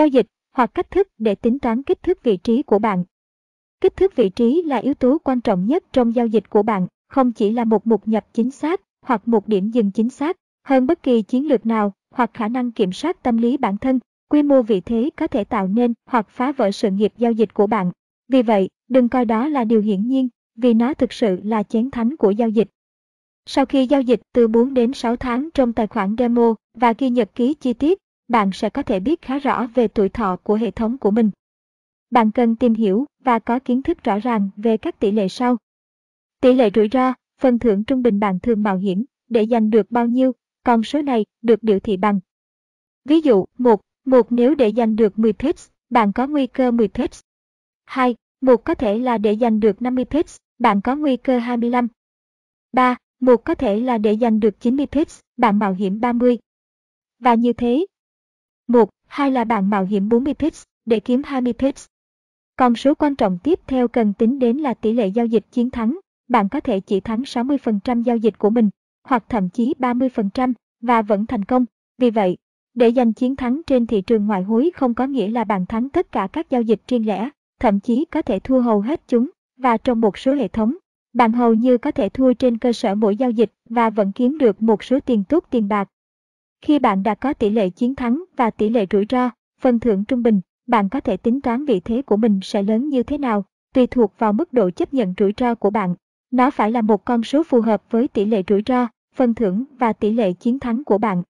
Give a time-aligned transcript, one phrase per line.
[0.00, 3.04] Giao dịch hoặc cách thức để tính toán kích thước vị trí của bạn.
[3.80, 6.86] Kích thước vị trí là yếu tố quan trọng nhất trong giao dịch của bạn,
[7.08, 10.86] không chỉ là một mục nhập chính xác hoặc một điểm dừng chính xác, hơn
[10.86, 14.42] bất kỳ chiến lược nào hoặc khả năng kiểm soát tâm lý bản thân, quy
[14.42, 17.66] mô vị thế có thể tạo nên hoặc phá vỡ sự nghiệp giao dịch của
[17.66, 17.90] bạn.
[18.28, 21.90] Vì vậy, đừng coi đó là điều hiển nhiên, vì nó thực sự là chén
[21.90, 22.68] thánh của giao dịch.
[23.46, 27.10] Sau khi giao dịch từ 4 đến 6 tháng trong tài khoản demo và ghi
[27.10, 27.98] nhật ký chi tiết,
[28.30, 31.30] bạn sẽ có thể biết khá rõ về tuổi thọ của hệ thống của mình.
[32.10, 35.56] Bạn cần tìm hiểu và có kiến thức rõ ràng về các tỷ lệ sau.
[36.40, 39.90] Tỷ lệ rủi ro, phần thưởng trung bình bạn thường mạo hiểm để giành được
[39.90, 40.32] bao nhiêu,
[40.64, 42.20] con số này được biểu thị bằng.
[43.04, 46.88] Ví dụ, 1, 1 nếu để giành được 10 pips, bạn có nguy cơ 10
[46.88, 47.20] pips.
[47.84, 51.88] 2, 1 có thể là để giành được 50 pips, bạn có nguy cơ 25.
[52.72, 56.38] 3, 1 có thể là để giành được 90 pips, bạn mạo hiểm 30.
[57.18, 57.86] Và như thế.
[58.70, 61.86] 1, 2 là bạn mạo hiểm 40 pips để kiếm 20 pips.
[62.56, 65.70] Con số quan trọng tiếp theo cần tính đến là tỷ lệ giao dịch chiến
[65.70, 65.98] thắng.
[66.28, 68.70] Bạn có thể chỉ thắng 60% giao dịch của mình,
[69.04, 71.64] hoặc thậm chí 30% và vẫn thành công.
[71.98, 72.36] Vì vậy,
[72.74, 75.88] để giành chiến thắng trên thị trường ngoại hối không có nghĩa là bạn thắng
[75.88, 79.30] tất cả các giao dịch riêng lẻ, thậm chí có thể thua hầu hết chúng,
[79.56, 80.76] và trong một số hệ thống,
[81.12, 84.38] bạn hầu như có thể thua trên cơ sở mỗi giao dịch và vẫn kiếm
[84.38, 85.88] được một số tiền tốt tiền bạc.
[86.62, 89.30] Khi bạn đã có tỷ lệ chiến thắng và tỷ lệ rủi ro,
[89.60, 92.88] phần thưởng trung bình, bạn có thể tính toán vị thế của mình sẽ lớn
[92.88, 93.44] như thế nào,
[93.74, 95.94] tùy thuộc vào mức độ chấp nhận rủi ro của bạn.
[96.30, 99.64] Nó phải là một con số phù hợp với tỷ lệ rủi ro, phần thưởng
[99.78, 101.22] và tỷ lệ chiến thắng của bạn.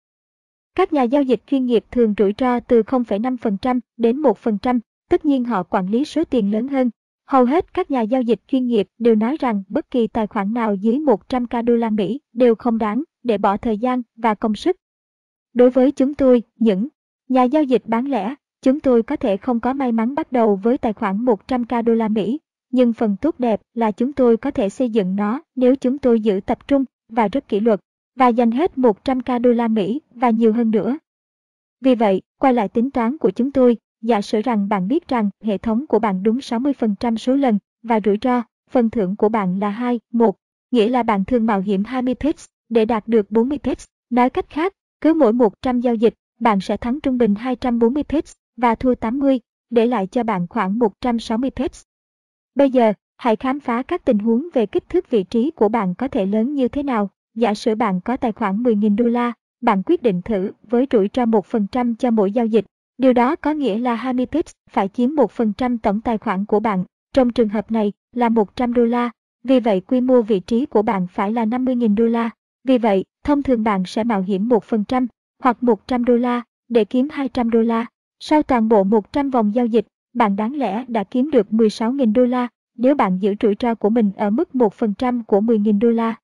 [0.74, 5.44] Các nhà giao dịch chuyên nghiệp thường rủi ro từ 0,5% đến 1%, tất nhiên
[5.44, 6.90] họ quản lý số tiền lớn hơn.
[7.26, 10.54] Hầu hết các nhà giao dịch chuyên nghiệp đều nói rằng bất kỳ tài khoản
[10.54, 14.54] nào dưới 100k đô la Mỹ đều không đáng để bỏ thời gian và công
[14.54, 14.76] sức.
[15.54, 16.88] Đối với chúng tôi, những
[17.28, 20.56] nhà giao dịch bán lẻ, chúng tôi có thể không có may mắn bắt đầu
[20.56, 22.38] với tài khoản 100k đô la Mỹ,
[22.70, 26.20] nhưng phần tốt đẹp là chúng tôi có thể xây dựng nó nếu chúng tôi
[26.20, 27.80] giữ tập trung và rất kỷ luật
[28.16, 30.98] và dành hết 100k đô la Mỹ và nhiều hơn nữa.
[31.80, 35.30] Vì vậy, quay lại tính toán của chúng tôi, giả sử rằng bạn biết rằng
[35.42, 39.60] hệ thống của bạn đúng 60% số lần và rủi ro, phần thưởng của bạn
[39.60, 40.36] là 2, 1,
[40.70, 43.84] nghĩa là bạn thường mạo hiểm 20 pips để đạt được 40 pips.
[44.10, 48.32] Nói cách khác, cứ mỗi 100 giao dịch, bạn sẽ thắng trung bình 240 pips
[48.56, 49.40] và thua 80,
[49.70, 51.82] để lại cho bạn khoảng 160 pips.
[52.54, 55.94] Bây giờ, hãy khám phá các tình huống về kích thước vị trí của bạn
[55.94, 57.10] có thể lớn như thế nào.
[57.34, 61.10] Giả sử bạn có tài khoản 10.000 đô la, bạn quyết định thử với rủi
[61.14, 62.64] ro 1% cho mỗi giao dịch.
[62.98, 66.84] Điều đó có nghĩa là 20 pips phải chiếm 1% tổng tài khoản của bạn.
[67.14, 69.10] Trong trường hợp này là 100 đô la.
[69.44, 72.30] Vì vậy quy mô vị trí của bạn phải là 50.000 đô la.
[72.64, 75.06] Vì vậy, thông thường bạn sẽ mạo hiểm 1%
[75.42, 77.86] hoặc 100 đô la để kiếm 200 đô la.
[78.20, 82.24] Sau toàn bộ 100 vòng giao dịch, bạn đáng lẽ đã kiếm được 16.000 đô
[82.24, 86.14] la nếu bạn giữ rủi ro của mình ở mức 1% của 10.000 đô la.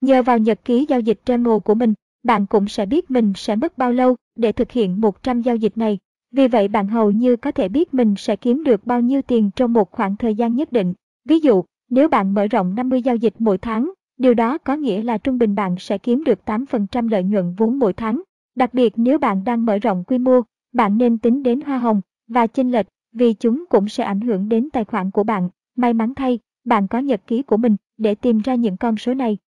[0.00, 3.56] Nhờ vào nhật ký giao dịch demo của mình, bạn cũng sẽ biết mình sẽ
[3.56, 5.98] mất bao lâu để thực hiện 100 giao dịch này.
[6.30, 9.50] Vì vậy bạn hầu như có thể biết mình sẽ kiếm được bao nhiêu tiền
[9.56, 10.94] trong một khoảng thời gian nhất định.
[11.24, 15.02] Ví dụ, nếu bạn mở rộng 50 giao dịch mỗi tháng, điều đó có nghĩa
[15.02, 18.22] là trung bình bạn sẽ kiếm được 8% lợi nhuận vốn mỗi tháng.
[18.54, 20.40] Đặc biệt nếu bạn đang mở rộng quy mô,
[20.72, 24.48] bạn nên tính đến hoa hồng và chênh lệch vì chúng cũng sẽ ảnh hưởng
[24.48, 25.48] đến tài khoản của bạn.
[25.76, 29.14] May mắn thay, bạn có nhật ký của mình để tìm ra những con số
[29.14, 29.38] này.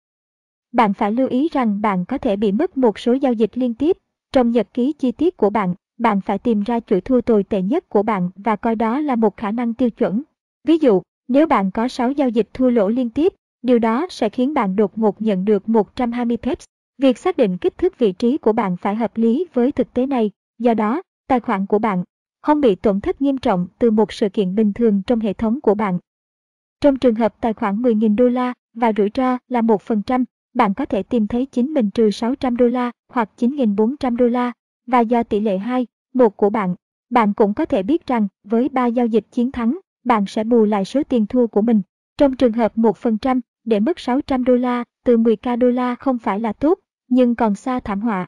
[0.73, 3.75] Bạn phải lưu ý rằng bạn có thể bị mất một số giao dịch liên
[3.75, 3.97] tiếp.
[4.33, 7.63] Trong nhật ký chi tiết của bạn, bạn phải tìm ra chuỗi thua tồi tệ
[7.63, 10.23] nhất của bạn và coi đó là một khả năng tiêu chuẩn.
[10.65, 14.29] Ví dụ, nếu bạn có 6 giao dịch thua lỗ liên tiếp, điều đó sẽ
[14.29, 16.65] khiến bạn đột ngột nhận được 120 peps.
[16.99, 20.07] Việc xác định kích thước vị trí của bạn phải hợp lý với thực tế
[20.07, 22.05] này, do đó, tài khoản của bạn
[22.43, 25.61] không bị tổn thất nghiêm trọng từ một sự kiện bình thường trong hệ thống
[25.61, 25.99] của bạn.
[26.81, 30.25] Trong trường hợp tài khoản 10.000 đô la và rủi ro là 1%,
[30.55, 34.53] bạn có thể tìm thấy chính mình trừ 600 đô la hoặc 9.400 đô la
[34.87, 36.75] và do tỷ lệ 2, 1 của bạn,
[37.11, 40.65] bạn cũng có thể biết rằng với 3 giao dịch chiến thắng, bạn sẽ bù
[40.65, 41.83] lại số tiền thua của mình.
[42.19, 46.40] Trong trường hợp 1%, để mất 600 đô la từ 10k đô la không phải
[46.40, 46.78] là tốt,
[47.08, 48.26] nhưng còn xa thảm họa.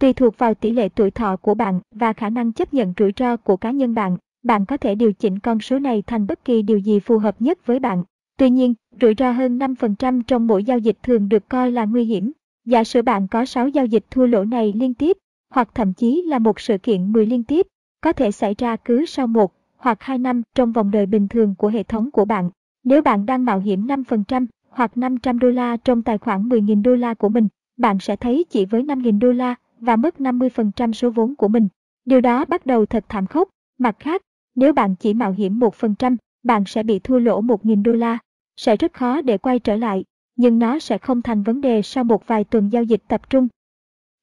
[0.00, 3.12] Tùy thuộc vào tỷ lệ tuổi thọ của bạn và khả năng chấp nhận rủi
[3.16, 6.44] ro của cá nhân bạn, bạn có thể điều chỉnh con số này thành bất
[6.44, 8.04] kỳ điều gì phù hợp nhất với bạn.
[8.38, 12.04] Tuy nhiên, rủi ro hơn 5% trong mỗi giao dịch thường được coi là nguy
[12.04, 12.32] hiểm.
[12.64, 15.16] Giả sử bạn có 6 giao dịch thua lỗ này liên tiếp,
[15.50, 17.66] hoặc thậm chí là một sự kiện 10 liên tiếp,
[18.00, 21.54] có thể xảy ra cứ sau một hoặc 2 năm trong vòng đời bình thường
[21.58, 22.50] của hệ thống của bạn.
[22.86, 26.94] Nếu bạn đang mạo hiểm 5% hoặc 500 đô la trong tài khoản 10.000 đô
[26.94, 31.10] la của mình, bạn sẽ thấy chỉ với 5.000 đô la và mất 50% số
[31.10, 31.68] vốn của mình.
[32.04, 33.48] Điều đó bắt đầu thật thảm khốc.
[33.78, 34.22] Mặt khác,
[34.54, 38.18] nếu bạn chỉ mạo hiểm 1%, bạn sẽ bị thua lỗ 1.000 đô la.
[38.56, 40.04] Sẽ rất khó để quay trở lại,
[40.36, 43.48] nhưng nó sẽ không thành vấn đề sau một vài tuần giao dịch tập trung.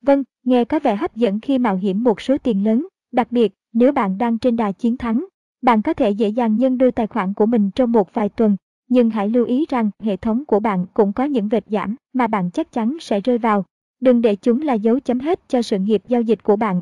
[0.01, 3.53] Vâng, nghe có vẻ hấp dẫn khi mạo hiểm một số tiền lớn, đặc biệt
[3.73, 5.25] nếu bạn đang trên đà chiến thắng.
[5.63, 8.57] Bạn có thể dễ dàng nhân đôi tài khoản của mình trong một vài tuần,
[8.89, 12.27] nhưng hãy lưu ý rằng hệ thống của bạn cũng có những vệt giảm mà
[12.27, 13.65] bạn chắc chắn sẽ rơi vào.
[13.99, 16.81] Đừng để chúng là dấu chấm hết cho sự nghiệp giao dịch của bạn.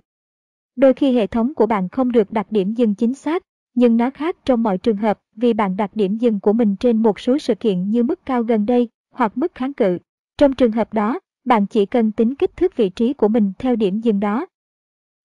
[0.75, 3.43] Đôi khi hệ thống của bạn không được đặt điểm dừng chính xác,
[3.73, 7.01] nhưng nó khác trong mọi trường hợp vì bạn đặt điểm dừng của mình trên
[7.01, 9.97] một số sự kiện như mức cao gần đây hoặc mức kháng cự.
[10.37, 13.75] Trong trường hợp đó, bạn chỉ cần tính kích thước vị trí của mình theo
[13.75, 14.45] điểm dừng đó.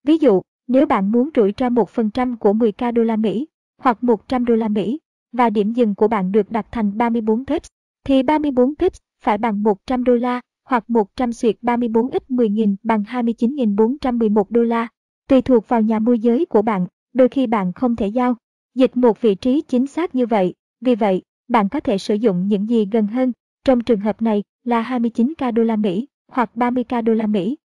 [0.05, 3.47] Ví dụ, nếu bạn muốn rủi ro 1% của 10k đô la Mỹ
[3.79, 5.01] hoặc 100 đô la Mỹ
[5.33, 7.69] và điểm dừng của bạn được đặt thành 34 pips,
[8.05, 13.03] thì 34 pips phải bằng 100 đô la hoặc 100 suyệt 34 x 10.000 bằng
[13.03, 14.89] 29.411 đô la.
[15.29, 18.37] Tùy thuộc vào nhà môi giới của bạn, đôi khi bạn không thể giao
[18.75, 20.55] dịch một vị trí chính xác như vậy.
[20.81, 23.33] Vì vậy, bạn có thể sử dụng những gì gần hơn.
[23.65, 27.57] Trong trường hợp này là 29k đô la Mỹ hoặc 30k đô la Mỹ.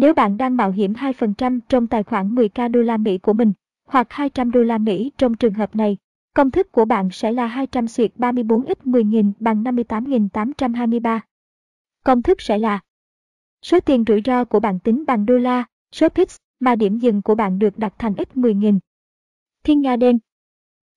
[0.00, 3.52] Nếu bạn đang mạo hiểm 2% trong tài khoản 10k đô la Mỹ của mình
[3.86, 5.96] hoặc 200 đô la Mỹ trong trường hợp này,
[6.34, 11.20] công thức của bạn sẽ là 200 xuyệt 34 x 10.000 bằng 58.823.
[12.04, 12.80] Công thức sẽ là
[13.62, 17.22] số tiền rủi ro của bạn tính bằng đô la, số pips mà điểm dừng
[17.22, 18.78] của bạn được đặt thành x 10.000.
[19.64, 20.18] Thiên Nga đen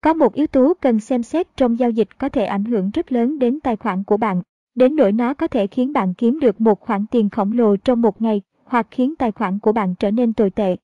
[0.01, 3.12] Có một yếu tố cần xem xét trong giao dịch có thể ảnh hưởng rất
[3.12, 4.42] lớn đến tài khoản của bạn,
[4.75, 8.01] đến nỗi nó có thể khiến bạn kiếm được một khoản tiền khổng lồ trong
[8.01, 10.75] một ngày hoặc khiến tài khoản của bạn trở nên tồi tệ.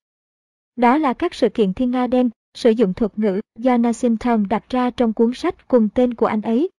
[0.75, 4.47] Đó là các sự kiện thiên nga đen, sử dụng thuật ngữ do Nassim Taleb
[4.49, 6.69] đặt ra trong cuốn sách cùng tên của anh ấy.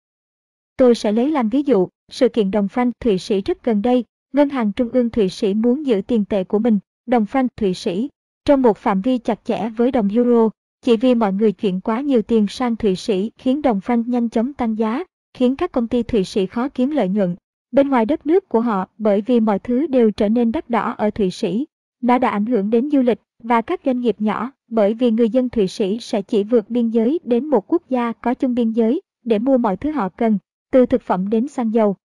[0.77, 4.05] Tôi sẽ lấy làm ví dụ, sự kiện đồng franc Thụy Sĩ rất gần đây,
[4.33, 7.75] Ngân hàng Trung ương Thụy Sĩ muốn giữ tiền tệ của mình, đồng franc Thụy
[7.75, 8.09] Sĩ,
[8.45, 10.51] trong một phạm vi chặt chẽ với đồng euro,
[10.83, 14.29] chỉ vì mọi người chuyển quá nhiều tiền sang Thụy Sĩ khiến đồng franc nhanh
[14.29, 15.05] chóng tăng giá,
[15.35, 17.37] khiến các công ty Thụy Sĩ khó kiếm lợi nhuận.
[17.73, 20.95] Bên ngoài đất nước của họ bởi vì mọi thứ đều trở nên đắt đỏ
[20.99, 21.67] ở Thụy Sĩ.
[22.03, 25.31] Nó đã ảnh hưởng đến du lịch và các doanh nghiệp nhỏ bởi vì người
[25.31, 28.71] dân Thụy Sĩ sẽ chỉ vượt biên giới đến một quốc gia có chung biên
[28.71, 30.39] giới để mua mọi thứ họ cần,
[30.71, 31.97] từ thực phẩm đến xăng dầu.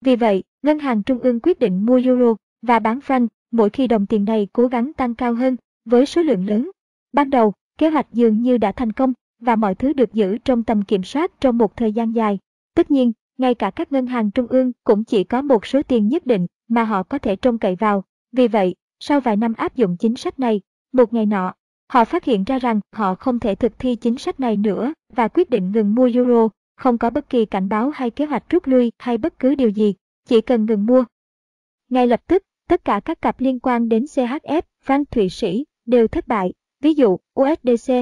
[0.00, 3.86] Vì vậy, Ngân hàng Trung ương quyết định mua euro và bán franc mỗi khi
[3.86, 6.70] đồng tiền này cố gắng tăng cao hơn với số lượng lớn.
[7.12, 10.62] Ban đầu, kế hoạch dường như đã thành công và mọi thứ được giữ trong
[10.62, 12.38] tầm kiểm soát trong một thời gian dài.
[12.74, 16.08] Tất nhiên, ngay cả các ngân hàng trung ương cũng chỉ có một số tiền
[16.08, 18.04] nhất định mà họ có thể trông cậy vào.
[18.32, 20.60] Vì vậy, sau vài năm áp dụng chính sách này,
[20.92, 21.54] một ngày nọ,
[21.88, 25.28] họ phát hiện ra rằng họ không thể thực thi chính sách này nữa và
[25.28, 28.66] quyết định ngừng mua euro, không có bất kỳ cảnh báo hay kế hoạch rút
[28.66, 29.94] lui hay bất cứ điều gì,
[30.28, 31.04] chỉ cần ngừng mua.
[31.88, 36.08] Ngay lập tức, tất cả các cặp liên quan đến CHF, franc Thụy Sĩ đều
[36.08, 36.52] thất bại.
[36.80, 37.92] Ví dụ, USDC,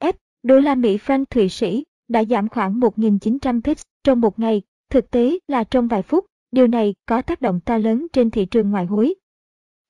[0.00, 0.12] F,
[0.42, 5.10] đô la Mỹ franc Thụy Sĩ đã giảm khoảng 1.900 pips trong một ngày, thực
[5.10, 8.70] tế là trong vài phút, điều này có tác động to lớn trên thị trường
[8.70, 9.14] ngoại hối.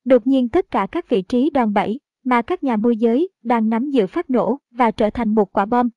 [0.05, 3.69] Đột nhiên tất cả các vị trí đòn bẩy mà các nhà môi giới đang
[3.69, 5.89] nắm giữ phát nổ và trở thành một quả bom.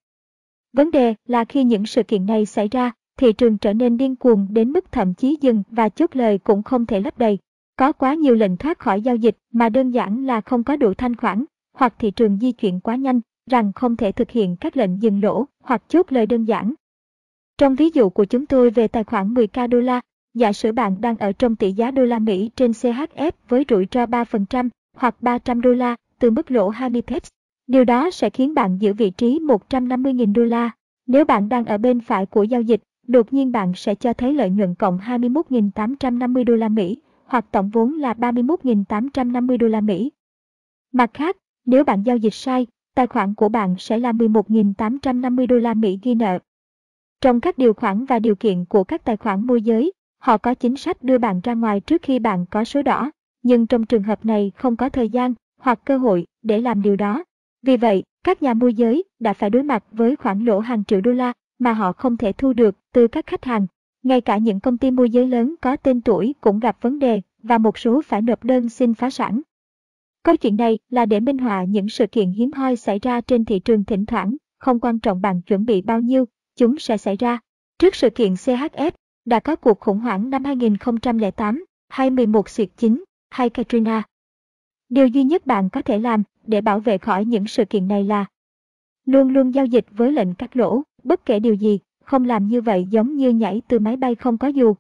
[0.74, 4.16] Vấn đề là khi những sự kiện này xảy ra, thị trường trở nên điên
[4.16, 7.40] cuồng đến mức thậm chí dừng và chốt lời cũng không thể lấp đầy.
[7.78, 10.94] Có quá nhiều lệnh thoát khỏi giao dịch mà đơn giản là không có đủ
[10.94, 14.78] thanh khoản, hoặc thị trường di chuyển quá nhanh, rằng không thể thực hiện các
[14.78, 16.74] lệnh dừng lỗ hoặc chốt lời đơn giản.
[17.58, 20.02] Trong ví dụ của chúng tôi về tài khoản 10k đô la,
[20.34, 23.88] giả sử bạn đang ở trong tỷ giá đô la Mỹ trên CHF với rủi
[23.92, 27.30] ro 3% hoặc 300 đô la từ mức lỗ 20 pips.
[27.68, 30.72] Điều đó sẽ khiến bạn giữ vị trí 150.000 đô la.
[31.08, 34.34] Nếu bạn đang ở bên phải của giao dịch, đột nhiên bạn sẽ cho thấy
[34.34, 40.12] lợi nhuận cộng 21.850 đô la Mỹ hoặc tổng vốn là 31.850 đô la Mỹ.
[40.92, 45.56] Mặt khác, nếu bạn giao dịch sai, tài khoản của bạn sẽ là 11.850 đô
[45.56, 46.40] la Mỹ ghi nợ.
[47.24, 50.54] Trong các điều khoản và điều kiện của các tài khoản môi giới, họ có
[50.54, 53.12] chính sách đưa bạn ra ngoài trước khi bạn có số đỏ,
[53.44, 56.96] nhưng trong trường hợp này không có thời gian hoặc cơ hội để làm điều
[56.96, 57.24] đó.
[57.62, 61.02] Vì vậy, các nhà môi giới đã phải đối mặt với khoản lỗ hàng triệu
[61.02, 63.68] đô la mà họ không thể thu được từ các khách hàng.
[64.04, 67.22] Ngay cả những công ty môi giới lớn có tên tuổi cũng gặp vấn đề
[67.44, 69.42] và một số phải nộp đơn xin phá sản.
[70.24, 73.46] Câu chuyện này là để minh họa những sự kiện hiếm hoi xảy ra trên
[73.46, 77.18] thị trường thỉnh thoảng, không quan trọng bạn chuẩn bị bao nhiêu, chúng sẽ xảy
[77.18, 77.40] ra.
[77.80, 78.92] Trước sự kiện CHF,
[79.26, 84.04] đã có cuộc khủng hoảng năm 2008, hay 11 xuyệt 9, hay Katrina.
[84.90, 88.04] Điều duy nhất bạn có thể làm để bảo vệ khỏi những sự kiện này
[88.04, 88.26] là
[89.06, 92.62] luôn luôn giao dịch với lệnh cắt lỗ, bất kể điều gì, không làm như
[92.62, 94.76] vậy giống như nhảy từ máy bay không có dù.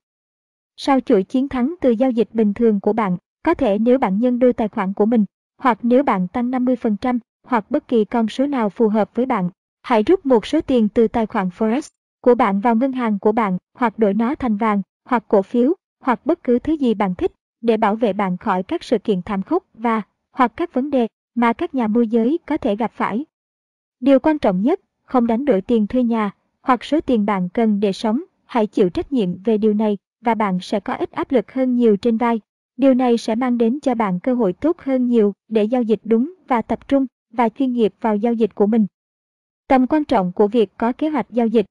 [0.78, 4.20] Sau chuỗi chiến thắng từ giao dịch bình thường của bạn, có thể nếu bạn
[4.20, 5.26] nhân đôi tài khoản của mình,
[5.58, 9.50] hoặc nếu bạn tăng 50%, hoặc bất kỳ con số nào phù hợp với bạn.
[9.84, 11.90] Hãy rút một số tiền từ tài khoản Forex
[12.22, 15.74] của bạn vào ngân hàng của bạn, hoặc đổi nó thành vàng, hoặc cổ phiếu,
[16.00, 19.22] hoặc bất cứ thứ gì bạn thích, để bảo vệ bạn khỏi các sự kiện
[19.22, 22.92] thảm khốc và hoặc các vấn đề mà các nhà môi giới có thể gặp
[22.94, 23.26] phải.
[24.00, 27.80] Điều quan trọng nhất, không đánh đổi tiền thuê nhà hoặc số tiền bạn cần
[27.80, 31.32] để sống, hãy chịu trách nhiệm về điều này và bạn sẽ có ít áp
[31.32, 32.42] lực hơn nhiều trên vai.
[32.78, 36.00] Điều này sẽ mang đến cho bạn cơ hội tốt hơn nhiều để giao dịch
[36.04, 38.86] đúng và tập trung và chuyên nghiệp vào giao dịch của mình.
[39.74, 41.66] Tầm quan trọng của việc có kế hoạch giao dịch.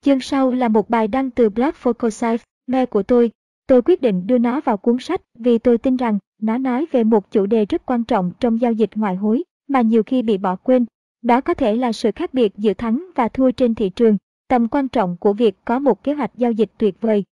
[0.00, 3.30] Chương sau là một bài đăng từ blog Focusite, mẹ của tôi.
[3.66, 7.04] Tôi quyết định đưa nó vào cuốn sách vì tôi tin rằng nó nói về
[7.04, 10.38] một chủ đề rất quan trọng trong giao dịch ngoại hối mà nhiều khi bị
[10.38, 10.86] bỏ quên.
[11.22, 14.16] Đó có thể là sự khác biệt giữa thắng và thua trên thị trường,
[14.48, 17.24] tầm quan trọng của việc có một kế hoạch giao dịch tuyệt vời.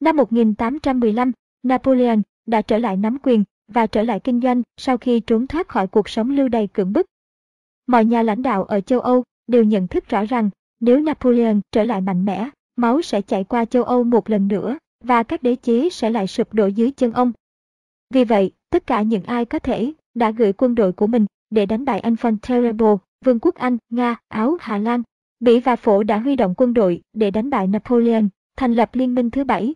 [0.00, 5.20] Năm 1815, Napoleon đã trở lại nắm quyền và trở lại kinh doanh sau khi
[5.20, 7.06] trốn thoát khỏi cuộc sống lưu đày cưỡng bức.
[7.86, 10.50] Mọi nhà lãnh đạo ở châu Âu đều nhận thức rõ rằng
[10.80, 14.78] nếu Napoleon trở lại mạnh mẽ, máu sẽ chảy qua châu Âu một lần nữa
[15.04, 17.32] và các đế chế sẽ lại sụp đổ dưới chân ông.
[18.10, 21.66] Vì vậy, tất cả những ai có thể đã gửi quân đội của mình để
[21.66, 25.02] đánh bại anh von Terrible, Vương quốc Anh, Nga, Áo, Hà Lan.
[25.40, 28.24] Bỉ và Phổ đã huy động quân đội để đánh bại Napoleon,
[28.56, 29.74] thành lập liên minh thứ bảy.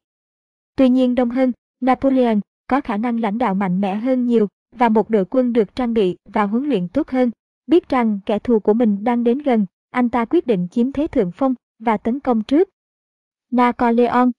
[0.77, 4.89] Tuy nhiên đông hơn, Napoleon có khả năng lãnh đạo mạnh mẽ hơn nhiều và
[4.89, 7.31] một đội quân được trang bị và huấn luyện tốt hơn.
[7.69, 11.07] Biết rằng kẻ thù của mình đang đến gần, anh ta quyết định chiếm thế
[11.07, 12.69] thượng phong và tấn công trước.
[13.51, 14.31] Napoleon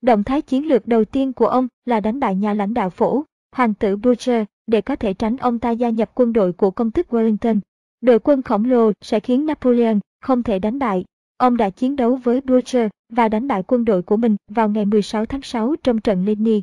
[0.00, 3.24] Động thái chiến lược đầu tiên của ông là đánh bại nhà lãnh đạo phổ,
[3.52, 6.90] hoàng tử Boucher, để có thể tránh ông ta gia nhập quân đội của công
[6.90, 7.60] tước Wellington.
[8.00, 11.04] Đội quân khổng lồ sẽ khiến Napoleon không thể đánh bại.
[11.36, 14.84] Ông đã chiến đấu với Boucher và đánh bại quân đội của mình vào ngày
[14.84, 16.62] 16 tháng 6 trong trận Ligny.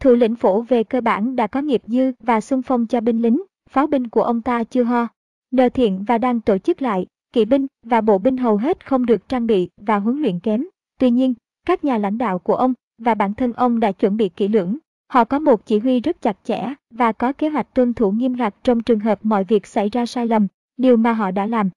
[0.00, 3.22] Thủ lĩnh phổ về cơ bản đã có nghiệp dư và xung phong cho binh
[3.22, 5.06] lính, pháo binh của ông ta chưa ho.
[5.50, 9.06] Nờ thiện và đang tổ chức lại, kỵ binh và bộ binh hầu hết không
[9.06, 10.66] được trang bị và huấn luyện kém.
[10.98, 11.34] Tuy nhiên,
[11.66, 14.76] các nhà lãnh đạo của ông và bản thân ông đã chuẩn bị kỹ lưỡng.
[15.08, 18.36] Họ có một chỉ huy rất chặt chẽ và có kế hoạch tuân thủ nghiêm
[18.36, 20.46] ngặt trong trường hợp mọi việc xảy ra sai lầm,
[20.76, 21.70] điều mà họ đã làm.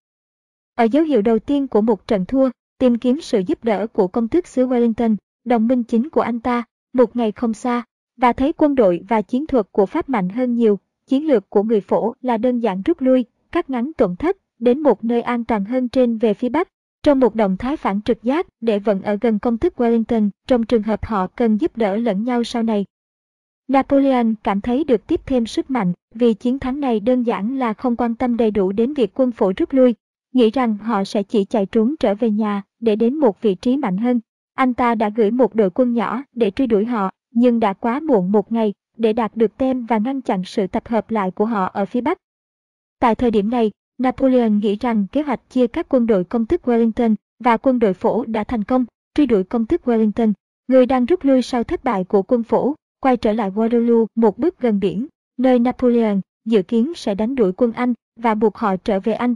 [0.75, 4.07] Ở dấu hiệu đầu tiên của một trận thua, tìm kiếm sự giúp đỡ của
[4.07, 7.83] công tước xứ Wellington, đồng minh chính của anh ta, một ngày không xa,
[8.17, 10.79] và thấy quân đội và chiến thuật của Pháp mạnh hơn nhiều,
[11.13, 14.79] chiến lược của người phổ là đơn giản rút lui, cắt ngắn tổn thất, đến
[14.79, 16.67] một nơi an toàn hơn trên về phía Bắc,
[17.03, 20.63] trong một động thái phản trực giác để vẫn ở gần công thức Wellington trong
[20.63, 22.85] trường hợp họ cần giúp đỡ lẫn nhau sau này.
[23.67, 27.73] Napoleon cảm thấy được tiếp thêm sức mạnh vì chiến thắng này đơn giản là
[27.73, 29.95] không quan tâm đầy đủ đến việc quân phổ rút lui,
[30.33, 33.77] nghĩ rằng họ sẽ chỉ chạy trốn trở về nhà để đến một vị trí
[33.77, 34.19] mạnh hơn.
[34.53, 37.99] Anh ta đã gửi một đội quân nhỏ để truy đuổi họ, nhưng đã quá
[37.99, 41.45] muộn một ngày để đạt được tem và ngăn chặn sự tập hợp lại của
[41.45, 42.17] họ ở phía Bắc.
[42.99, 46.67] Tại thời điểm này, Napoleon nghĩ rằng kế hoạch chia các quân đội công thức
[46.67, 48.85] Wellington và quân đội phổ đã thành công,
[49.15, 50.33] truy đuổi công thức Wellington,
[50.67, 54.37] người đang rút lui sau thất bại của quân phổ, quay trở lại Waterloo một
[54.37, 55.07] bước gần biển,
[55.37, 59.35] nơi Napoleon dự kiến sẽ đánh đuổi quân Anh và buộc họ trở về Anh.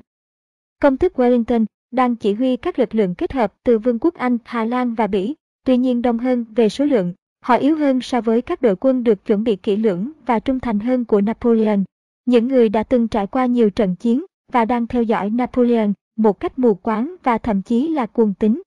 [0.81, 4.37] Công thức Wellington đang chỉ huy các lực lượng kết hợp từ Vương quốc Anh,
[4.45, 5.35] Hà Lan và Bỉ,
[5.65, 9.03] tuy nhiên đông hơn về số lượng, họ yếu hơn so với các đội quân
[9.03, 11.79] được chuẩn bị kỹ lưỡng và trung thành hơn của Napoleon.
[12.25, 16.39] Những người đã từng trải qua nhiều trận chiến và đang theo dõi Napoleon một
[16.39, 18.61] cách mù quáng và thậm chí là cuồng tín.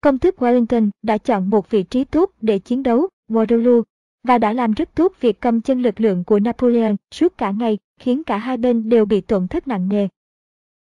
[0.00, 3.82] Công tước Wellington đã chọn một vị trí tốt để chiến đấu, Waterloo,
[4.22, 7.78] và đã làm rất tốt việc cầm chân lực lượng của Napoleon suốt cả ngày,
[8.00, 10.08] khiến cả hai bên đều bị tổn thất nặng nề.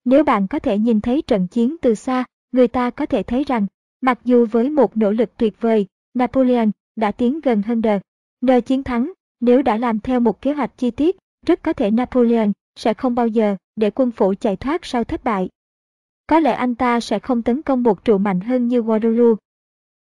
[0.05, 3.43] Nếu bạn có thể nhìn thấy trận chiến từ xa, người ta có thể thấy
[3.43, 3.67] rằng,
[4.01, 7.99] mặc dù với một nỗ lực tuyệt vời, Napoleon đã tiến gần hơn đờ.
[8.41, 11.91] Nhờ chiến thắng, nếu đã làm theo một kế hoạch chi tiết, rất có thể
[11.91, 15.49] Napoleon sẽ không bao giờ để quân phủ chạy thoát sau thất bại.
[16.27, 19.35] Có lẽ anh ta sẽ không tấn công một trụ mạnh hơn như Waterloo.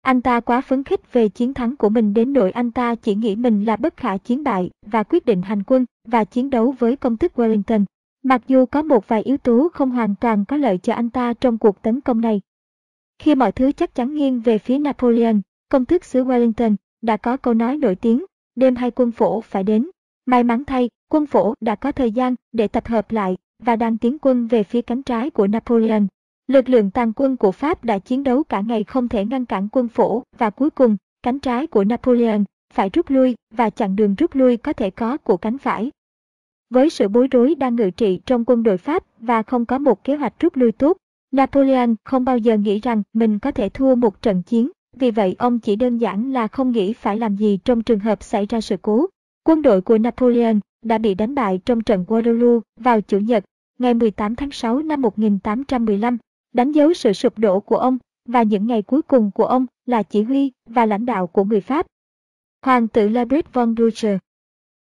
[0.03, 3.15] Anh ta quá phấn khích về chiến thắng của mình đến nỗi anh ta chỉ
[3.15, 6.75] nghĩ mình là bất khả chiến bại và quyết định hành quân và chiến đấu
[6.79, 7.85] với công thức Wellington.
[8.23, 11.33] Mặc dù có một vài yếu tố không hoàn toàn có lợi cho anh ta
[11.35, 12.41] trong cuộc tấn công này.
[13.19, 17.37] Khi mọi thứ chắc chắn nghiêng về phía Napoleon, công tước xứ Wellington đã có
[17.37, 19.91] câu nói nổi tiếng, đêm hai quân phổ phải đến.
[20.27, 23.99] May mắn thay, quân phổ đã có thời gian để tập hợp lại và đang
[23.99, 26.07] tiến quân về phía cánh trái của Napoleon.
[26.47, 29.69] Lực lượng tàn quân của Pháp đã chiến đấu cả ngày không thể ngăn cản
[29.73, 34.15] quân phổ và cuối cùng, cánh trái của Napoleon phải rút lui và chặn đường
[34.15, 35.91] rút lui có thể có của cánh phải.
[36.71, 40.05] Với sự bối rối đang ngự trị trong quân đội Pháp và không có một
[40.05, 40.97] kế hoạch rút lui tốt,
[41.31, 45.37] Napoleon không bao giờ nghĩ rằng mình có thể thua một trận chiến, vì vậy
[45.39, 48.61] ông chỉ đơn giản là không nghĩ phải làm gì trong trường hợp xảy ra
[48.61, 49.07] sự cố.
[49.45, 53.45] Quân đội của Napoleon đã bị đánh bại trong trận Waterloo vào Chủ nhật,
[53.79, 56.19] ngày 18 tháng 6 năm 1815,
[56.53, 57.99] đánh dấu sự sụp đổ của ông
[58.29, 61.61] và những ngày cuối cùng của ông là chỉ huy và lãnh đạo của người
[61.61, 61.87] Pháp.
[62.63, 64.17] Hoàng tử Labrit von Ducher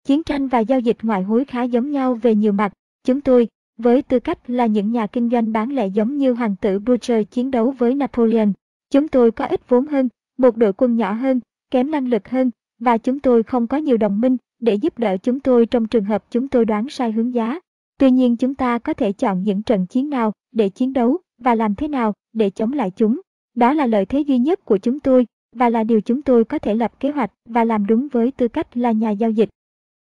[0.03, 2.73] Chiến tranh và giao dịch ngoại hối khá giống nhau về nhiều mặt.
[3.03, 6.55] Chúng tôi, với tư cách là những nhà kinh doanh bán lẻ giống như hoàng
[6.55, 8.51] tử Butcher chiến đấu với Napoleon,
[8.93, 11.39] chúng tôi có ít vốn hơn, một đội quân nhỏ hơn,
[11.71, 15.17] kém năng lực hơn, và chúng tôi không có nhiều đồng minh để giúp đỡ
[15.17, 17.59] chúng tôi trong trường hợp chúng tôi đoán sai hướng giá.
[17.97, 21.55] Tuy nhiên chúng ta có thể chọn những trận chiến nào để chiến đấu và
[21.55, 23.21] làm thế nào để chống lại chúng.
[23.55, 26.59] Đó là lợi thế duy nhất của chúng tôi và là điều chúng tôi có
[26.59, 29.49] thể lập kế hoạch và làm đúng với tư cách là nhà giao dịch.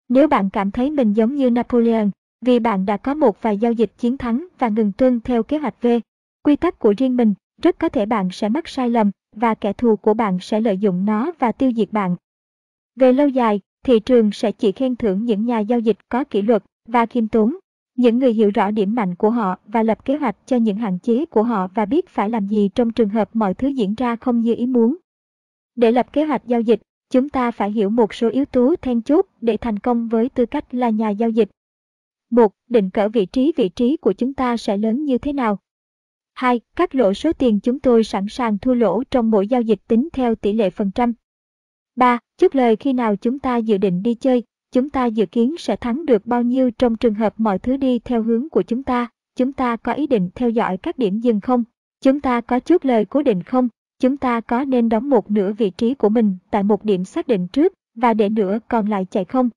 [0.09, 2.09] Nếu bạn cảm thấy mình giống như Napoleon,
[2.41, 5.59] vì bạn đã có một vài giao dịch chiến thắng và ngừng tuân theo kế
[5.59, 5.87] hoạch V,
[6.43, 9.73] quy tắc của riêng mình, rất có thể bạn sẽ mắc sai lầm và kẻ
[9.73, 12.17] thù của bạn sẽ lợi dụng nó và tiêu diệt bạn.
[12.97, 16.43] Về lâu dài, thị trường sẽ chỉ khen thưởng những nhà giao dịch có kỷ
[16.43, 17.57] luật và khiêm tốn,
[17.97, 20.99] những người hiểu rõ điểm mạnh của họ và lập kế hoạch cho những hạn
[20.99, 24.17] chế của họ và biết phải làm gì trong trường hợp mọi thứ diễn ra
[24.17, 24.97] không như ý muốn.
[25.77, 26.81] Để lập kế hoạch giao dịch,
[27.11, 30.47] chúng ta phải hiểu một số yếu tố then chốt để thành công với tư
[30.47, 31.51] cách là nhà giao dịch.
[32.31, 35.59] Một, Định cỡ vị trí vị trí của chúng ta sẽ lớn như thế nào?
[36.35, 36.61] 2.
[36.77, 40.09] Các lỗ số tiền chúng tôi sẵn sàng thua lỗ trong mỗi giao dịch tính
[40.13, 41.13] theo tỷ lệ phần trăm.
[41.97, 42.19] 3.
[42.37, 45.77] Chốt lời khi nào chúng ta dự định đi chơi, chúng ta dự kiến sẽ
[45.77, 49.09] thắng được bao nhiêu trong trường hợp mọi thứ đi theo hướng của chúng ta,
[49.37, 51.65] chúng ta có ý định theo dõi các điểm dừng không,
[52.03, 53.69] chúng ta có chốt lời cố định không,
[54.01, 57.29] chúng ta có nên đóng một nửa vị trí của mình tại một điểm xác
[57.29, 59.51] định trước và để nửa còn lại chạy không?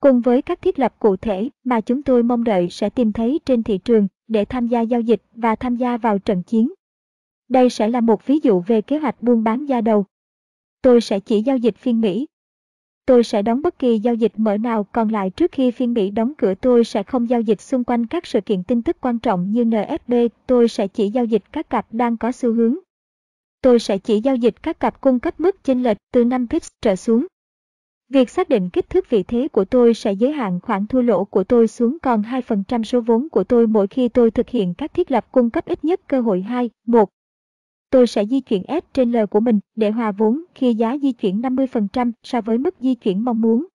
[0.00, 3.40] Cùng với các thiết lập cụ thể mà chúng tôi mong đợi sẽ tìm thấy
[3.46, 6.72] trên thị trường để tham gia giao dịch và tham gia vào trận chiến.
[7.48, 10.04] Đây sẽ là một ví dụ về kế hoạch buôn bán gia đầu.
[10.82, 12.26] Tôi sẽ chỉ giao dịch phiên Mỹ.
[13.06, 16.10] Tôi sẽ đóng bất kỳ giao dịch mở nào còn lại trước khi phiên Mỹ
[16.10, 19.18] đóng cửa tôi sẽ không giao dịch xung quanh các sự kiện tin tức quan
[19.18, 22.76] trọng như NFB, tôi sẽ chỉ giao dịch các cặp đang có xu hướng
[23.62, 26.68] tôi sẽ chỉ giao dịch các cặp cung cấp mức chênh lệch từ 5 pips
[26.82, 27.26] trở xuống.
[28.12, 31.24] Việc xác định kích thước vị thế của tôi sẽ giới hạn khoản thua lỗ
[31.24, 34.94] của tôi xuống còn 2% số vốn của tôi mỗi khi tôi thực hiện các
[34.94, 37.08] thiết lập cung cấp ít nhất cơ hội 2, 1.
[37.90, 41.12] Tôi sẽ di chuyển S trên L của mình để hòa vốn khi giá di
[41.12, 43.66] chuyển 50% so với mức di chuyển mong muốn.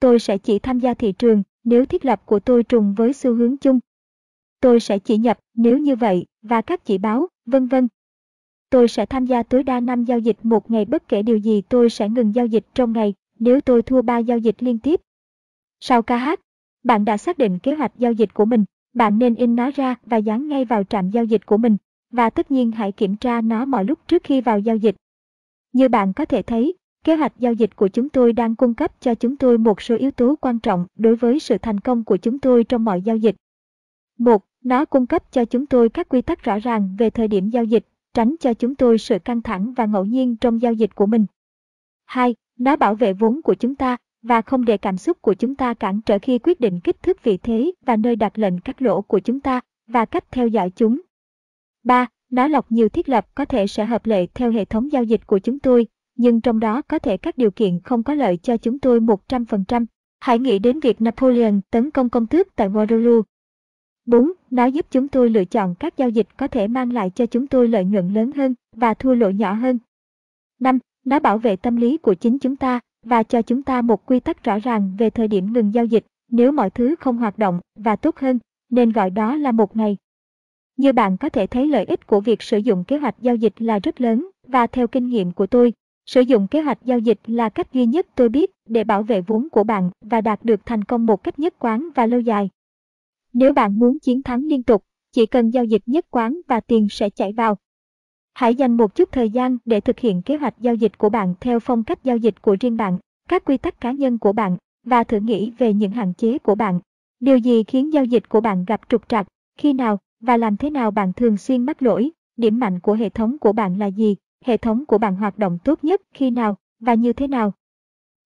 [0.00, 3.34] Tôi sẽ chỉ tham gia thị trường nếu thiết lập của tôi trùng với xu
[3.34, 3.78] hướng chung.
[4.60, 7.88] Tôi sẽ chỉ nhập nếu như vậy và các chỉ báo, vân vân
[8.70, 11.62] Tôi sẽ tham gia tối đa 5 giao dịch một ngày bất kể điều gì
[11.68, 15.00] tôi sẽ ngừng giao dịch trong ngày nếu tôi thua 3 giao dịch liên tiếp.
[15.80, 16.40] Sau ca hát,
[16.84, 19.94] bạn đã xác định kế hoạch giao dịch của mình, bạn nên in nó ra
[20.02, 21.76] và dán ngay vào trạm giao dịch của mình,
[22.10, 24.96] và tất nhiên hãy kiểm tra nó mọi lúc trước khi vào giao dịch.
[25.72, 26.74] Như bạn có thể thấy,
[27.04, 29.96] kế hoạch giao dịch của chúng tôi đang cung cấp cho chúng tôi một số
[29.96, 33.16] yếu tố quan trọng đối với sự thành công của chúng tôi trong mọi giao
[33.16, 33.36] dịch.
[34.18, 34.44] 1.
[34.64, 37.64] Nó cung cấp cho chúng tôi các quy tắc rõ ràng về thời điểm giao
[37.64, 41.06] dịch tránh cho chúng tôi sự căng thẳng và ngẫu nhiên trong giao dịch của
[41.06, 41.26] mình.
[42.04, 42.34] 2.
[42.60, 45.74] Nó bảo vệ vốn của chúng ta và không để cảm xúc của chúng ta
[45.74, 49.02] cản trở khi quyết định kích thước vị thế và nơi đặt lệnh cắt lỗ
[49.02, 51.00] của chúng ta và cách theo dõi chúng.
[51.84, 52.06] 3.
[52.30, 55.26] Nó lọc nhiều thiết lập có thể sẽ hợp lệ theo hệ thống giao dịch
[55.26, 58.56] của chúng tôi, nhưng trong đó có thể các điều kiện không có lợi cho
[58.56, 59.86] chúng tôi 100%.
[60.20, 63.22] Hãy nghĩ đến việc Napoleon tấn công công tước tại Waterloo
[64.06, 64.32] 4.
[64.50, 67.46] Nó giúp chúng tôi lựa chọn các giao dịch có thể mang lại cho chúng
[67.46, 69.78] tôi lợi nhuận lớn hơn và thua lỗ nhỏ hơn.
[70.60, 70.78] 5.
[71.04, 74.20] Nó bảo vệ tâm lý của chính chúng ta và cho chúng ta một quy
[74.20, 77.60] tắc rõ ràng về thời điểm ngừng giao dịch nếu mọi thứ không hoạt động
[77.74, 78.38] và tốt hơn,
[78.70, 79.96] nên gọi đó là một ngày.
[80.76, 83.54] Như bạn có thể thấy lợi ích của việc sử dụng kế hoạch giao dịch
[83.58, 85.72] là rất lớn và theo kinh nghiệm của tôi,
[86.06, 89.20] sử dụng kế hoạch giao dịch là cách duy nhất tôi biết để bảo vệ
[89.20, 92.50] vốn của bạn và đạt được thành công một cách nhất quán và lâu dài.
[93.32, 96.86] Nếu bạn muốn chiến thắng liên tục, chỉ cần giao dịch nhất quán và tiền
[96.90, 97.56] sẽ chảy vào.
[98.40, 101.34] Hãy dành một chút thời gian để thực hiện kế hoạch giao dịch của bạn
[101.40, 102.98] theo phong cách giao dịch của riêng bạn,
[103.28, 106.54] các quy tắc cá nhân của bạn và thử nghĩ về những hạn chế của
[106.54, 106.80] bạn.
[107.20, 109.26] Điều gì khiến giao dịch của bạn gặp trục trặc,
[109.58, 113.08] khi nào và làm thế nào bạn thường xuyên mắc lỗi, điểm mạnh của hệ
[113.08, 116.56] thống của bạn là gì, hệ thống của bạn hoạt động tốt nhất khi nào
[116.78, 117.52] và như thế nào.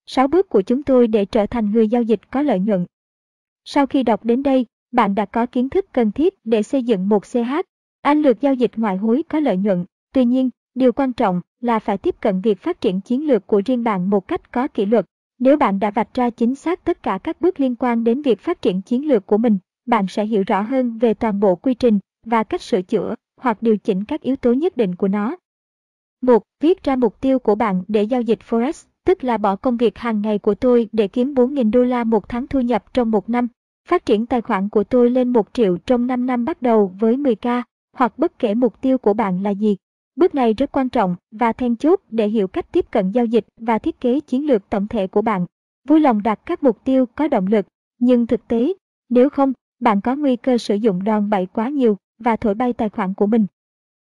[0.07, 2.87] 6 bước của chúng tôi để trở thành người giao dịch có lợi nhuận.
[3.64, 7.09] Sau khi đọc đến đây, bạn đã có kiến thức cần thiết để xây dựng
[7.09, 7.55] một CH.
[8.03, 9.85] Anh lược giao dịch ngoại hối có lợi nhuận.
[10.14, 13.62] Tuy nhiên, điều quan trọng là phải tiếp cận việc phát triển chiến lược của
[13.66, 15.07] riêng bạn một cách có kỷ luật.
[15.38, 18.40] Nếu bạn đã vạch ra chính xác tất cả các bước liên quan đến việc
[18.40, 21.74] phát triển chiến lược của mình, bạn sẽ hiểu rõ hơn về toàn bộ quy
[21.74, 25.37] trình và cách sửa chữa hoặc điều chỉnh các yếu tố nhất định của nó.
[26.22, 26.42] 1.
[26.61, 28.85] Viết ra mục tiêu của bạn để giao dịch Forex.
[29.05, 32.29] tức là bỏ công việc hàng ngày của tôi để kiếm 4.000 đô la một
[32.29, 33.48] tháng thu nhập trong một năm.
[33.88, 37.16] Phát triển tài khoản của tôi lên 1 triệu trong 5 năm bắt đầu với
[37.16, 37.62] 10k,
[37.96, 39.77] hoặc bất kể mục tiêu của bạn là gì.
[40.16, 43.46] Bước này rất quan trọng và then chốt để hiểu cách tiếp cận giao dịch
[43.61, 45.46] và thiết kế chiến lược tổng thể của bạn.
[45.88, 47.66] Vui lòng đặt các mục tiêu có động lực,
[47.98, 48.72] nhưng thực tế,
[49.09, 52.72] nếu không, bạn có nguy cơ sử dụng đòn bẩy quá nhiều và thổi bay
[52.72, 53.46] tài khoản của mình.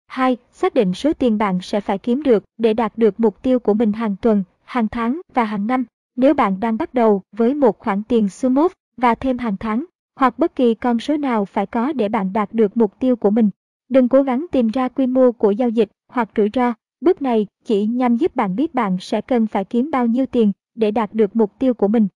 [0.08, 0.38] 2.
[0.52, 3.74] Xác định số tiền bạn sẽ phải kiếm được để đạt được mục tiêu của
[3.74, 5.86] mình hàng tuần, hàng tháng và hàng năm.
[6.16, 10.40] Nếu bạn đang bắt đầu với một khoản tiền sumo và thêm hàng tháng, hoặc
[10.40, 13.50] bất kỳ con số nào phải có để bạn đạt được mục tiêu của mình.
[13.90, 16.74] Đừng cố gắng tìm ra quy mô của giao dịch hoặc rủi ro.
[17.02, 20.52] Bước này chỉ nhằm giúp bạn biết bạn sẽ cần phải kiếm bao nhiêu tiền
[20.76, 22.08] để đạt được mục tiêu của mình.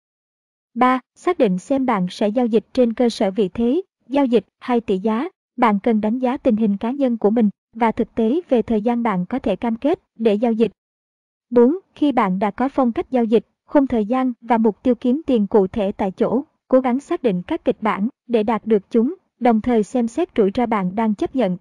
[0.74, 1.00] 3.
[1.16, 4.82] Xác định xem bạn sẽ giao dịch trên cơ sở vị thế, giao dịch hay
[4.82, 5.30] tỷ giá.
[5.56, 8.82] Bạn cần đánh giá tình hình cá nhân của mình và thực tế về thời
[8.82, 10.72] gian bạn có thể cam kết để giao dịch.
[11.50, 11.78] 4.
[11.96, 15.22] Khi bạn đã có phong cách giao dịch, khung thời gian và mục tiêu kiếm
[15.26, 18.84] tiền cụ thể tại chỗ, cố gắng xác định các kịch bản để đạt được
[18.90, 21.58] chúng, đồng thời xem xét rủi ro bạn đang chấp nhận.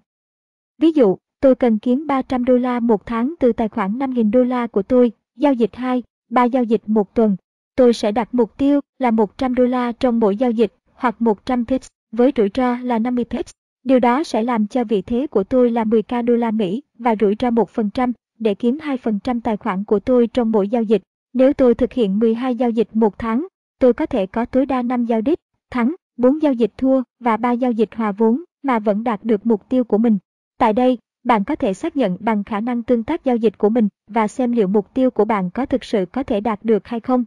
[0.77, 4.43] Ví dụ, tôi cần kiếm 300 đô la một tháng từ tài khoản 5.000 đô
[4.43, 7.35] la của tôi, giao dịch 2, 3 giao dịch một tuần.
[7.75, 11.65] Tôi sẽ đặt mục tiêu là 100 đô la trong mỗi giao dịch hoặc 100
[11.65, 13.51] pips với rủi ro là 50 pips.
[13.83, 17.15] Điều đó sẽ làm cho vị thế của tôi là 10k đô la Mỹ và
[17.19, 21.01] rủi ro 1% để kiếm 2% tài khoản của tôi trong mỗi giao dịch.
[21.33, 23.47] Nếu tôi thực hiện 12 giao dịch một tháng,
[23.79, 25.39] tôi có thể có tối đa 5 giao đích,
[25.71, 29.45] thắng, 4 giao dịch thua và 3 giao dịch hòa vốn mà vẫn đạt được
[29.45, 30.17] mục tiêu của mình.
[30.57, 33.69] Tại đây, bạn có thể xác nhận bằng khả năng tương tác giao dịch của
[33.69, 36.87] mình và xem liệu mục tiêu của bạn có thực sự có thể đạt được
[36.87, 37.23] hay không.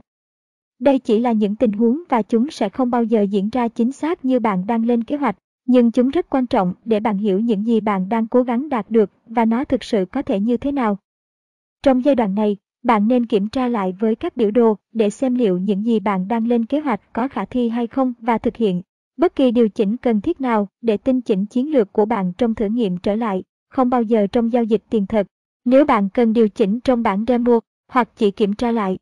[0.78, 3.92] Đây chỉ là những tình huống và chúng sẽ không bao giờ diễn ra chính
[3.92, 7.40] xác như bạn đang lên kế hoạch, nhưng chúng rất quan trọng để bạn hiểu
[7.40, 10.57] những gì bạn đang cố gắng đạt được và nó thực sự có thể như
[10.57, 10.98] thế nào.
[11.83, 15.34] Trong giai đoạn này, bạn nên kiểm tra lại với các biểu đồ để xem
[15.34, 18.56] liệu những gì bạn đang lên kế hoạch có khả thi hay không và thực
[18.56, 18.82] hiện
[19.16, 22.54] bất kỳ điều chỉnh cần thiết nào để tinh chỉnh chiến lược của bạn trong
[22.54, 25.26] thử nghiệm trở lại, không bao giờ trong giao dịch tiền thật.
[25.64, 28.98] Nếu bạn cần điều chỉnh trong bản demo hoặc chỉ kiểm tra lại.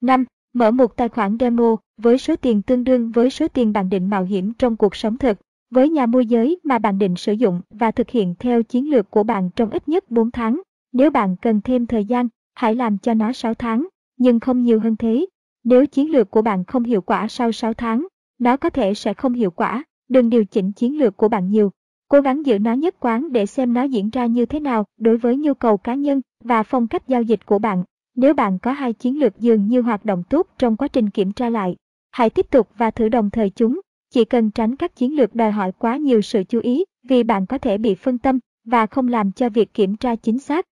[0.00, 0.24] 5.
[0.52, 4.10] Mở một tài khoản demo với số tiền tương đương với số tiền bạn định
[4.10, 5.38] mạo hiểm trong cuộc sống thực
[5.70, 9.10] với nhà môi giới mà bạn định sử dụng và thực hiện theo chiến lược
[9.10, 10.60] của bạn trong ít nhất 4 tháng.
[10.92, 14.80] Nếu bạn cần thêm thời gian, hãy làm cho nó 6 tháng, nhưng không nhiều
[14.80, 15.26] hơn thế.
[15.64, 18.06] Nếu chiến lược của bạn không hiệu quả sau 6 tháng,
[18.38, 19.84] nó có thể sẽ không hiệu quả.
[20.08, 21.70] Đừng điều chỉnh chiến lược của bạn nhiều.
[22.08, 25.16] Cố gắng giữ nó nhất quán để xem nó diễn ra như thế nào đối
[25.16, 27.84] với nhu cầu cá nhân và phong cách giao dịch của bạn.
[28.14, 31.32] Nếu bạn có hai chiến lược dường như hoạt động tốt trong quá trình kiểm
[31.32, 31.76] tra lại,
[32.10, 33.80] hãy tiếp tục và thử đồng thời chúng.
[34.10, 37.46] Chỉ cần tránh các chiến lược đòi hỏi quá nhiều sự chú ý vì bạn
[37.46, 40.66] có thể bị phân tâm và không làm cho việc kiểm tra chính xác.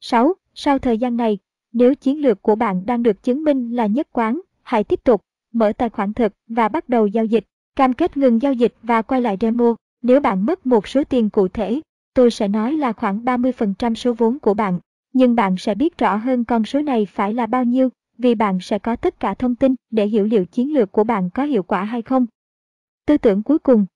[0.00, 0.34] 6.
[0.58, 1.38] Sau thời gian này,
[1.72, 5.20] nếu chiến lược của bạn đang được chứng minh là nhất quán, hãy tiếp tục
[5.52, 7.44] mở tài khoản thực và bắt đầu giao dịch.
[7.76, 9.74] Cam kết ngừng giao dịch và quay lại demo.
[10.02, 11.80] Nếu bạn mất một số tiền cụ thể,
[12.14, 14.78] tôi sẽ nói là khoảng 30% số vốn của bạn,
[15.12, 17.88] nhưng bạn sẽ biết rõ hơn con số này phải là bao nhiêu
[18.18, 21.30] vì bạn sẽ có tất cả thông tin để hiểu liệu chiến lược của bạn
[21.30, 22.26] có hiệu quả hay không.
[23.06, 23.86] Tư tưởng cuối cùng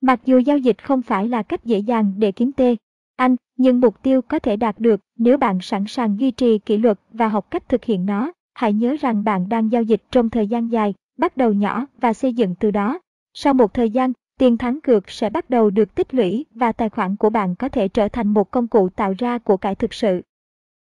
[0.00, 2.76] Mặc dù giao dịch không phải là cách dễ dàng để kiếm tê,
[3.20, 6.76] anh, nhưng mục tiêu có thể đạt được nếu bạn sẵn sàng duy trì kỷ
[6.76, 8.32] luật và học cách thực hiện nó.
[8.54, 12.12] Hãy nhớ rằng bạn đang giao dịch trong thời gian dài, bắt đầu nhỏ và
[12.12, 12.98] xây dựng từ đó.
[13.34, 16.88] Sau một thời gian, tiền thắng cược sẽ bắt đầu được tích lũy và tài
[16.88, 19.94] khoản của bạn có thể trở thành một công cụ tạo ra của cải thực
[19.94, 20.22] sự.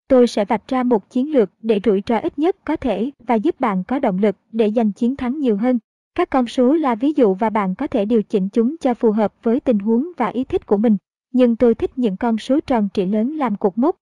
[0.08, 3.36] Tôi sẽ vạch ra một chiến lược để rủi ro ít nhất có thể và
[3.36, 5.80] giúp bạn có động lực để giành chiến thắng nhiều hơn.
[6.16, 9.12] Các con số là ví dụ và bạn có thể điều chỉnh chúng cho phù
[9.12, 10.98] hợp với tình huống và ý thích của mình.
[11.38, 13.96] Nhưng tôi thích những con số tròn trĩ lớn làm cột mốc.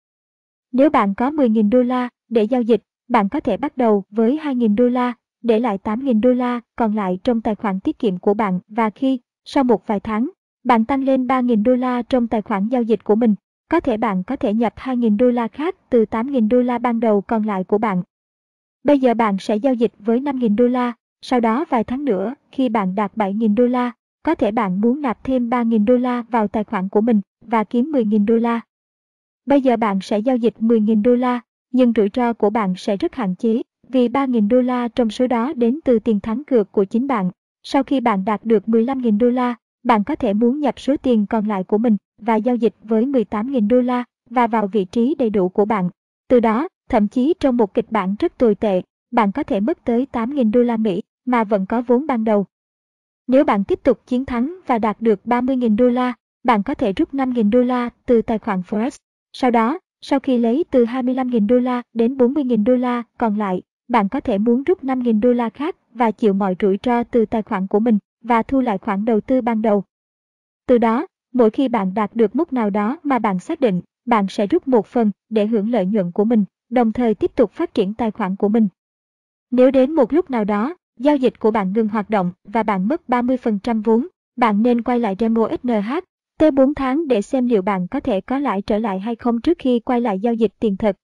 [0.71, 4.39] Nếu bạn có 10.000 đô la để giao dịch, bạn có thể bắt đầu với
[4.43, 8.17] 2.000 đô la, để lại 8.000 đô la còn lại trong tài khoản tiết kiệm
[8.17, 10.29] của bạn và khi, sau một vài tháng,
[10.63, 13.35] bạn tăng lên 3.000 đô la trong tài khoản giao dịch của mình,
[13.69, 16.99] có thể bạn có thể nhập 2.000 đô la khác từ 8.000 đô la ban
[16.99, 18.03] đầu còn lại của bạn.
[18.83, 22.33] Bây giờ bạn sẽ giao dịch với 5.000 đô la, sau đó vài tháng nữa,
[22.51, 23.91] khi bạn đạt 7.000 đô la,
[24.23, 27.63] có thể bạn muốn nạp thêm 3.000 đô la vào tài khoản của mình và
[27.63, 28.61] kiếm 10.000 đô la.
[29.45, 32.97] Bây giờ bạn sẽ giao dịch 10.000 đô la, nhưng rủi ro của bạn sẽ
[32.97, 36.71] rất hạn chế vì 3.000 đô la trong số đó đến từ tiền thắng cược
[36.71, 37.31] của chính bạn.
[37.63, 41.25] Sau khi bạn đạt được 15.000 đô la, bạn có thể muốn nhập số tiền
[41.25, 45.15] còn lại của mình và giao dịch với 18.000 đô la và vào vị trí
[45.19, 45.89] đầy đủ của bạn.
[46.27, 48.81] Từ đó, thậm chí trong một kịch bản rất tồi tệ,
[49.11, 52.45] bạn có thể mất tới 8.000 đô la Mỹ mà vẫn có vốn ban đầu.
[53.27, 56.93] Nếu bạn tiếp tục chiến thắng và đạt được 30.000 đô la, bạn có thể
[56.93, 58.89] rút 5.000 đô la từ tài khoản Forex.
[59.33, 63.61] Sau đó, Sau khi lấy từ 25.000 đô la đến 40.000 đô la còn lại,
[63.87, 67.25] bạn có thể muốn rút 5.000 đô la khác và chịu mọi rủi ro từ
[67.25, 69.83] tài khoản của mình và thu lại khoản đầu tư ban đầu.
[70.67, 74.25] Từ đó, mỗi khi bạn đạt được mức nào đó mà bạn xác định, bạn
[74.29, 77.73] sẽ rút một phần để hưởng lợi nhuận của mình, đồng thời tiếp tục phát
[77.73, 78.67] triển tài khoản của mình.
[79.51, 82.87] Nếu đến một lúc nào đó, giao dịch của bạn ngừng hoạt động và bạn
[82.87, 85.93] mất 30% vốn, bạn nên quay lại demo SNH
[86.39, 89.57] T4 tháng để xem liệu bạn có thể có lãi trở lại hay không trước
[89.59, 90.97] khi quay lại giao dịch tiền thật.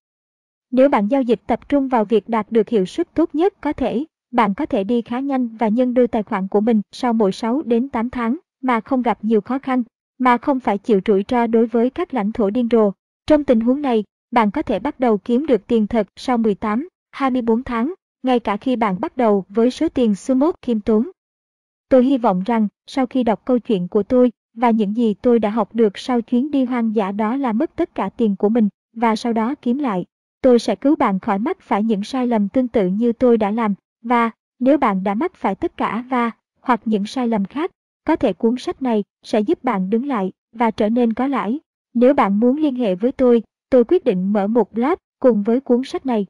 [0.71, 3.73] Nếu bạn giao dịch tập trung vào việc đạt được hiệu suất tốt nhất có
[3.73, 7.13] thể, bạn có thể đi khá nhanh và nhân đôi tài khoản của mình sau
[7.13, 9.83] mỗi 6 đến 8 tháng mà không gặp nhiều khó khăn,
[10.17, 12.91] mà không phải chịu rủi ro đối với các lãnh thổ điên rồ.
[13.27, 16.87] Trong tình huống này, bạn có thể bắt đầu kiếm được tiền thật sau 18,
[17.11, 21.09] 24 tháng, ngay cả khi bạn bắt đầu với số tiền Sumot khiêm tốn.
[21.89, 25.39] Tôi hy vọng rằng sau khi đọc câu chuyện của tôi và những gì tôi
[25.39, 28.49] đã học được sau chuyến đi hoang dã đó là mất tất cả tiền của
[28.49, 30.05] mình và sau đó kiếm lại.
[30.41, 33.51] Tôi sẽ cứu bạn khỏi mắc phải những sai lầm tương tự như tôi đã
[33.51, 37.71] làm và nếu bạn đã mắc phải tất cả và hoặc những sai lầm khác,
[38.05, 41.59] có thể cuốn sách này sẽ giúp bạn đứng lại và trở nên có lãi.
[41.93, 45.61] Nếu bạn muốn liên hệ với tôi, tôi quyết định mở một blog cùng với
[45.61, 46.25] cuốn sách này